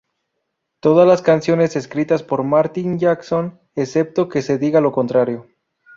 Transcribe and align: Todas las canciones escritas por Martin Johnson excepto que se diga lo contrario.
Todas 0.79 1.07
las 1.07 1.21
canciones 1.21 1.75
escritas 1.75 2.23
por 2.23 2.41
Martin 2.41 2.97
Johnson 2.99 3.59
excepto 3.75 4.29
que 4.29 4.41
se 4.41 4.57
diga 4.57 4.81
lo 4.81 4.91
contrario. 4.91 5.45